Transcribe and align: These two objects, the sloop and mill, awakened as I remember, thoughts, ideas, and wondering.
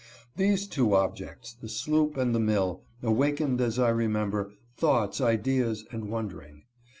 These 0.35 0.65
two 0.67 0.95
objects, 0.95 1.53
the 1.53 1.69
sloop 1.69 2.17
and 2.17 2.33
mill, 2.43 2.81
awakened 3.03 3.61
as 3.61 3.77
I 3.77 3.89
remember, 3.89 4.51
thoughts, 4.75 5.21
ideas, 5.21 5.85
and 5.91 6.09
wondering. 6.09 6.63